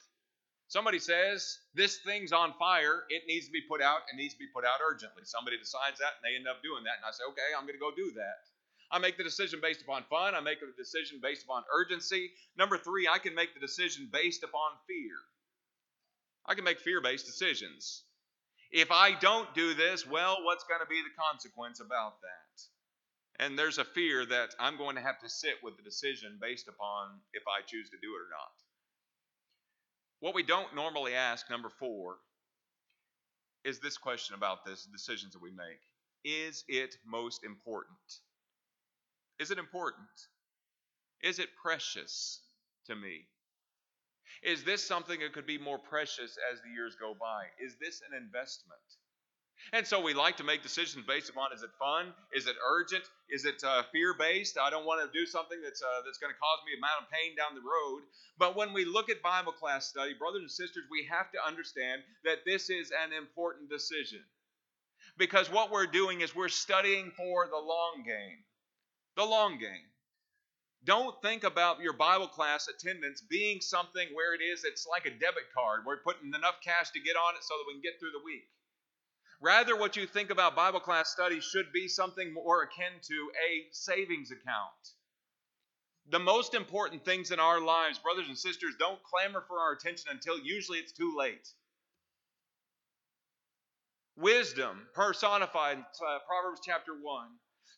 [0.69, 4.39] Somebody says, This thing's on fire, it needs to be put out, and needs to
[4.39, 5.25] be put out urgently.
[5.25, 7.03] Somebody decides that, and they end up doing that.
[7.03, 8.47] And I say, Okay, I'm going to go do that.
[8.91, 10.37] I make the decision based upon fun.
[10.37, 12.31] I make the decision based upon urgency.
[12.57, 15.17] Number three, I can make the decision based upon fear.
[16.47, 18.04] I can make fear based decisions.
[18.75, 23.45] If I don't do this, well, what's going to be the consequence about that?
[23.45, 26.67] And there's a fear that I'm going to have to sit with the decision based
[26.67, 28.53] upon if I choose to do it or not.
[30.19, 32.17] What we don't normally ask, number four,
[33.65, 35.81] is this question about this decisions that we make.
[36.25, 37.97] Is it most important?
[39.39, 40.09] Is it important?
[41.23, 42.41] Is it precious
[42.87, 43.29] to me?
[44.45, 47.45] Is this something that could be more precious as the years go by?
[47.59, 48.85] Is this an investment?
[49.73, 52.13] And so we like to make decisions based upon is it fun?
[52.35, 53.05] Is it urgent?
[53.31, 54.59] Is it uh, fear based?
[54.61, 57.03] I don't want to do something that's, uh, that's going to cause me a amount
[57.03, 58.03] of pain down the road.
[58.37, 62.03] But when we look at Bible class study, brothers and sisters, we have to understand
[62.25, 64.21] that this is an important decision.
[65.17, 68.45] Because what we're doing is we're studying for the long game.
[69.17, 69.89] The long game.
[70.85, 75.11] Don't think about your Bible class attendance being something where it is, it's like a
[75.11, 75.81] debit card.
[75.87, 78.25] We're putting enough cash to get on it so that we can get through the
[78.25, 78.45] week.
[79.41, 83.67] Rather, what you think about Bible class study should be something more akin to a
[83.73, 84.93] savings account.
[86.11, 90.11] The most important things in our lives, brothers and sisters, don't clamor for our attention
[90.11, 91.49] until usually it's too late.
[94.17, 97.29] Wisdom, personified uh, Proverbs chapter 1,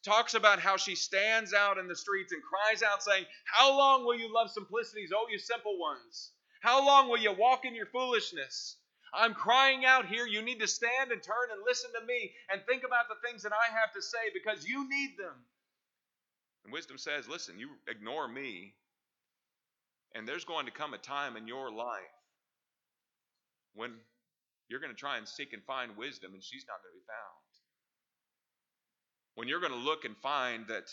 [0.06, 4.06] talks about how she stands out in the streets and cries out, saying, How long
[4.06, 6.30] will you love simplicities, O you simple ones?
[6.60, 8.76] How long will you walk in your foolishness?
[9.12, 10.26] I'm crying out here.
[10.26, 13.42] You need to stand and turn and listen to me and think about the things
[13.42, 15.34] that I have to say because you need them.
[16.64, 18.74] And wisdom says, Listen, you ignore me,
[20.14, 22.14] and there's going to come a time in your life
[23.74, 23.92] when
[24.68, 27.06] you're going to try and seek and find wisdom, and she's not going to be
[27.06, 27.45] found
[29.36, 30.90] when you're going to look and find that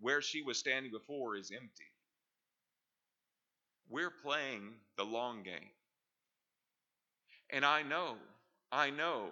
[0.00, 1.90] where she was standing before is empty.
[3.88, 5.70] We're playing the long game.
[7.50, 8.16] And I know,
[8.70, 9.28] I know,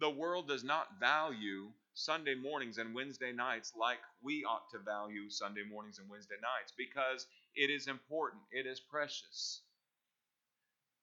[0.00, 5.30] the world does not value Sunday mornings and Wednesday nights like we ought to value
[5.30, 9.60] Sunday mornings and Wednesday nights because it is important, it is precious.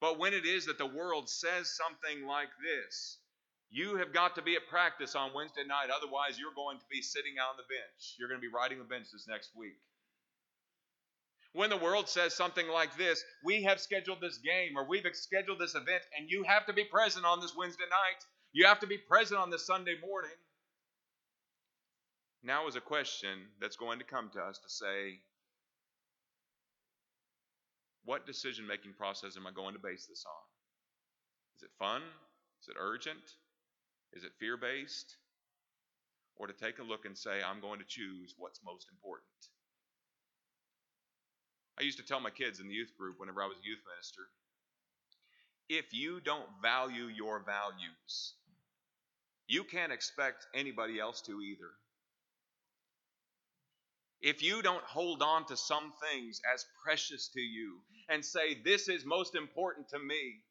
[0.02, 3.20] But when it is that the world says something like this,
[3.72, 5.88] you have got to be at practice on Wednesday night.
[5.96, 8.16] Otherwise, you're going to be sitting on the bench.
[8.20, 9.80] You're going to be riding the bench this next week.
[11.54, 15.60] When the world says something like this, we have scheduled this game or we've scheduled
[15.60, 18.24] this event, and you have to be present on this Wednesday night.
[18.54, 20.36] You have to be present on this Sunday morning.
[22.44, 25.20] Now is a question that's going to come to us to say,
[28.04, 30.44] what decision making process am I going to base this on?
[31.56, 32.02] Is it fun?
[32.62, 33.24] Is it urgent?
[34.14, 35.16] Is it fear based?
[36.36, 39.28] Or to take a look and say, I'm going to choose what's most important?
[41.80, 43.82] I used to tell my kids in the youth group whenever I was a youth
[43.96, 44.24] minister
[45.72, 48.34] if you don't value your values,
[49.48, 51.72] you can't expect anybody else to either.
[54.22, 58.90] If you don't hold on to some things as precious to you and say, This
[58.90, 60.42] is most important to me,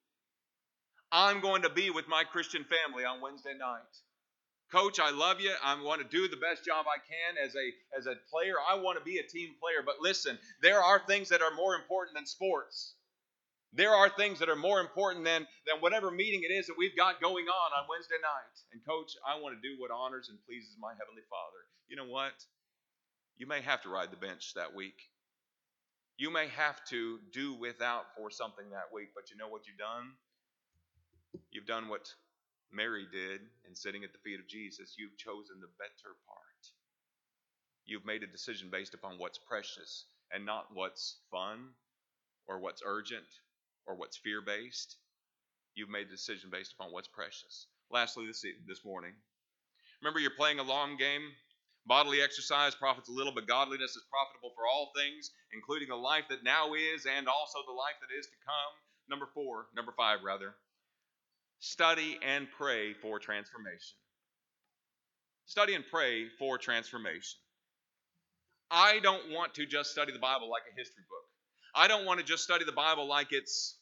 [1.13, 3.97] I'm going to be with my Christian family on Wednesday night.
[4.71, 5.51] Coach, I love you.
[5.65, 8.55] I want to do the best job I can as a as a player.
[8.71, 9.83] I want to be a team player.
[9.85, 12.95] But listen, there are things that are more important than sports.
[13.73, 16.97] There are things that are more important than, than whatever meeting it is that we've
[16.97, 18.57] got going on on Wednesday night.
[18.73, 21.63] And coach, I want to do what honors and pleases my heavenly Father.
[21.87, 22.35] You know what?
[23.39, 24.99] You may have to ride the bench that week.
[26.17, 29.79] You may have to do without for something that week, but you know what you've
[29.79, 30.19] done?
[31.51, 32.09] You've done what
[32.73, 34.95] Mary did in sitting at the feet of Jesus.
[34.99, 36.63] You've chosen the better part.
[37.85, 41.71] You've made a decision based upon what's precious and not what's fun
[42.47, 43.27] or what's urgent
[43.87, 44.97] or what's fear based.
[45.75, 47.67] You've made a decision based upon what's precious.
[47.91, 49.13] Lastly, this, this morning,
[50.01, 51.23] remember you're playing a long game.
[51.87, 56.25] Bodily exercise profits a little, but godliness is profitable for all things, including the life
[56.29, 58.73] that now is and also the life that is to come.
[59.09, 60.55] Number four, number five, rather
[61.61, 63.97] study and pray for transformation.
[65.47, 67.39] Study and pray for transformation.
[68.71, 71.27] I don't want to just study the Bible like a history book.
[71.75, 73.77] I don't want to just study the Bible like it's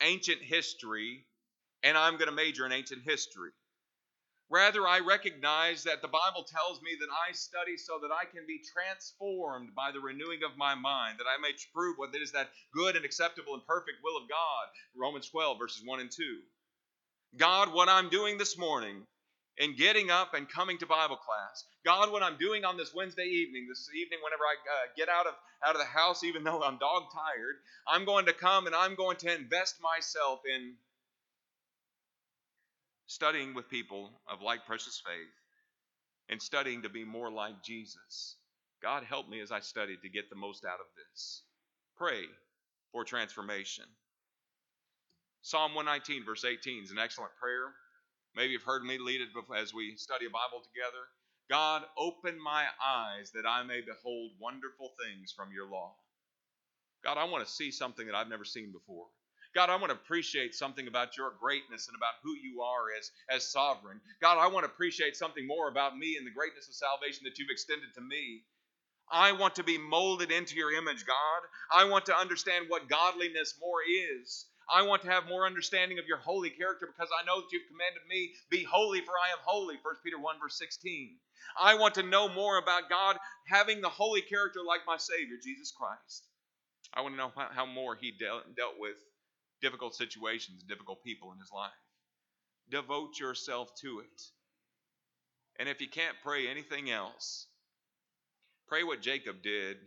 [0.00, 1.26] ancient history
[1.82, 3.50] and I'm going to major in ancient history.
[4.50, 8.46] Rather, I recognize that the Bible tells me that I study so that I can
[8.46, 12.48] be transformed by the renewing of my mind, that I may prove what is that
[12.72, 14.64] good and acceptable and perfect will of God.
[14.96, 16.40] Romans 12, verses 1 and 2.
[17.36, 19.02] God, what I'm doing this morning
[19.58, 23.24] in getting up and coming to Bible class, God, what I'm doing on this Wednesday
[23.24, 25.34] evening, this evening, whenever I uh, get out of
[25.66, 27.56] out of the house, even though I'm dog tired,
[27.86, 30.74] I'm going to come and I'm going to invest myself in
[33.06, 35.34] studying with people of like precious faith
[36.28, 38.36] and studying to be more like Jesus.
[38.82, 41.42] God help me as I study to get the most out of this.
[41.96, 42.22] Pray
[42.92, 43.84] for transformation.
[45.42, 47.72] Psalm 119, verse 18 is an excellent prayer.
[48.34, 51.06] Maybe you've heard me lead it as we study a Bible together.
[51.48, 55.94] God, open my eyes that I may behold wonderful things from your law.
[57.04, 59.06] God, I want to see something that I've never seen before.
[59.54, 63.10] God, I want to appreciate something about your greatness and about who you are as,
[63.30, 64.00] as sovereign.
[64.20, 67.38] God, I want to appreciate something more about me and the greatness of salvation that
[67.38, 68.44] you've extended to me.
[69.10, 71.42] I want to be molded into your image, God.
[71.72, 73.80] I want to understand what godliness more
[74.20, 74.44] is.
[74.70, 77.68] I want to have more understanding of your holy character because I know that you've
[77.70, 79.76] commanded me, be holy, for I am holy.
[79.82, 81.16] 1 Peter 1, verse 16.
[81.60, 83.16] I want to know more about God
[83.46, 86.24] having the holy character like my Savior, Jesus Christ.
[86.92, 88.96] I want to know how, more He dealt, dealt with
[89.60, 91.70] difficult situations, difficult people in his life.
[92.70, 94.22] Devote yourself to it.
[95.58, 97.46] And if you can't pray anything else,
[98.68, 99.78] pray what Jacob did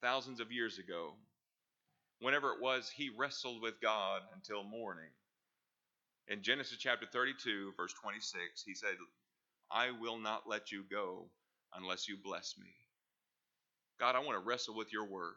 [0.00, 1.12] thousands of years ago.
[2.20, 5.10] Whenever it was, he wrestled with God until morning.
[6.28, 8.96] In Genesis chapter 32, verse 26, he said,
[9.70, 11.26] I will not let you go
[11.74, 12.72] unless you bless me.
[14.00, 15.34] God, I want to wrestle with your word,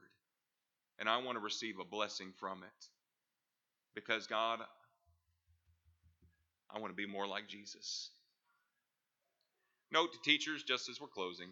[0.99, 2.85] and I want to receive a blessing from it.
[3.95, 4.59] Because, God,
[6.73, 8.11] I want to be more like Jesus.
[9.91, 11.49] Note to teachers, just as we're closing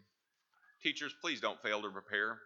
[0.82, 2.38] teachers, please don't fail to prepare.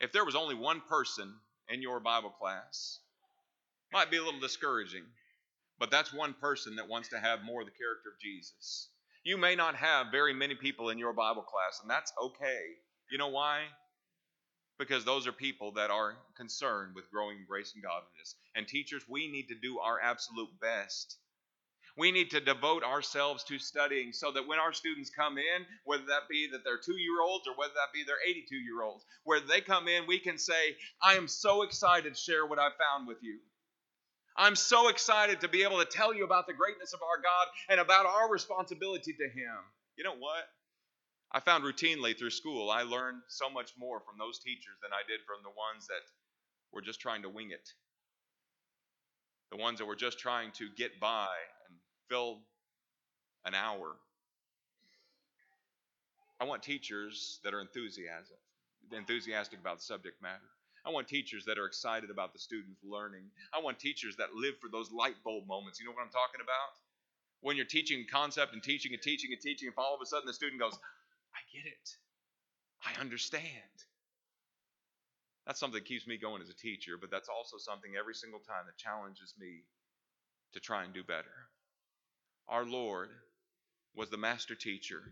[0.00, 1.34] If there was only one person
[1.68, 2.98] in your Bible class,
[3.92, 5.04] might be a little discouraging,
[5.78, 8.88] but that's one person that wants to have more of the character of Jesus.
[9.24, 12.62] You may not have very many people in your Bible class, and that's okay.
[13.10, 13.64] You know why?
[14.78, 18.34] because those are people that are concerned with growing grace and godliness.
[18.54, 21.16] And teachers, we need to do our absolute best.
[21.96, 26.04] We need to devote ourselves to studying so that when our students come in, whether
[26.06, 29.04] that be that they're two year olds or whether that be they're 82 year olds,
[29.22, 32.70] where they come in, we can say, I am so excited to share what I
[32.70, 33.38] found with you.
[34.36, 37.46] I'm so excited to be able to tell you about the greatness of our God
[37.68, 39.62] and about our responsibility to Him.
[39.96, 40.48] You know what?
[41.30, 45.06] I found routinely through school, I learned so much more from those teachers than I
[45.08, 46.02] did from the ones that
[46.72, 47.68] were just trying to wing it.
[49.50, 51.28] The ones that were just trying to get by
[52.08, 52.40] fill
[53.44, 53.96] an hour.
[56.40, 58.38] I want teachers that are enthusiastic,
[58.92, 60.44] enthusiastic about the subject matter.
[60.84, 63.24] I want teachers that are excited about the students learning.
[63.54, 65.80] I want teachers that live for those light bulb moments.
[65.80, 66.76] You know what I'm talking about?
[67.40, 70.26] When you're teaching concept and teaching and teaching and teaching, and all of a sudden
[70.26, 70.74] the student goes,
[71.34, 71.88] I get it.
[72.84, 73.44] I understand.
[75.46, 78.40] That's something that keeps me going as a teacher, but that's also something every single
[78.40, 79.64] time that challenges me
[80.52, 81.43] to try and do better.
[82.48, 83.10] Our Lord
[83.94, 85.02] was the master teacher,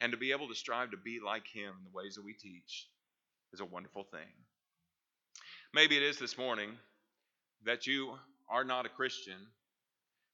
[0.00, 2.34] and to be able to strive to be like him in the ways that we
[2.34, 2.88] teach
[3.52, 4.28] is a wonderful thing.
[5.74, 6.70] Maybe it is this morning
[7.64, 8.14] that you
[8.48, 9.38] are not a Christian,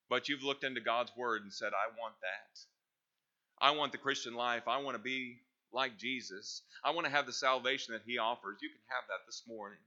[0.09, 3.65] but you've looked into God's Word and said, I want that.
[3.65, 4.65] I want the Christian life.
[4.69, 5.39] I want to be
[5.73, 6.63] like Jesus.
[6.85, 8.59] I want to have the salvation that He offers.
[8.61, 9.79] You can have that this morning.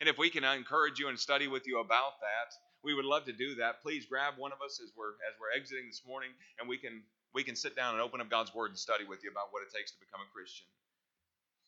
[0.00, 2.54] And if we can encourage you and study with you about that,
[2.86, 3.82] we would love to do that.
[3.82, 6.30] Please grab one of us as we're as we're exiting this morning,
[6.60, 7.02] and we can
[7.34, 9.66] we can sit down and open up God's Word and study with you about what
[9.66, 10.70] it takes to become a Christian.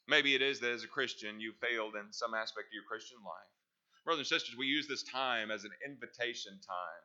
[0.06, 3.18] Maybe it is that as a Christian you failed in some aspect of your Christian
[3.26, 3.50] life.
[4.06, 7.04] Brothers and sisters, we use this time as an invitation time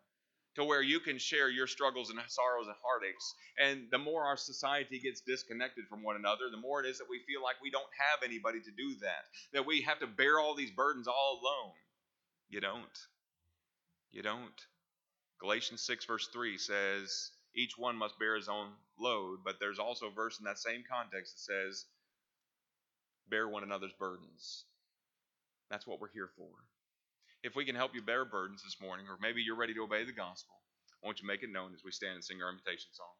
[0.55, 3.35] to where you can share your struggles and sorrows and heartaches.
[3.57, 7.09] And the more our society gets disconnected from one another, the more it is that
[7.09, 10.39] we feel like we don't have anybody to do that, that we have to bear
[10.39, 11.73] all these burdens all alone.
[12.47, 12.97] You don't.
[14.13, 14.61] You don't.
[15.41, 20.07] Galatians 6, verse 3 says, each one must bear his own load, but there's also
[20.07, 21.85] a verse in that same context that says,
[23.29, 24.63] bear one another's burdens.
[25.69, 26.47] That's what we're here for
[27.43, 30.05] if we can help you bear burdens this morning, or maybe you're ready to obey
[30.05, 30.55] the gospel,
[31.03, 33.11] I want you to make it known as we stand and sing our invitation song?